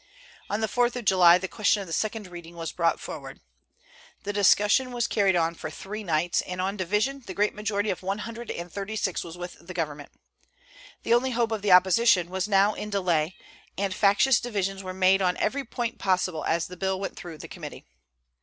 [0.49, 3.39] On the 4th of July the question of the second reading was brought forward.
[4.23, 8.01] The discussion was carried on for three nights, and on division the great majority of
[8.01, 10.11] one hundred and thirty six was with the government.
[11.03, 13.35] The only hope of the opposition was now in delay;
[13.77, 17.47] and factious divisions were made on every point possible as the bill went through the
[17.47, 17.85] committee.